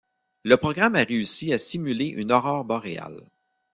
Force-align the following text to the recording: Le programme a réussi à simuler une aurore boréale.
Le 0.43 0.57
programme 0.57 0.95
a 0.95 1.03
réussi 1.03 1.53
à 1.53 1.59
simuler 1.59 2.07
une 2.07 2.31
aurore 2.31 2.65
boréale. 2.65 3.29